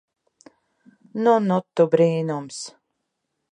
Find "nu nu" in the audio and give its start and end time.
1.27-1.59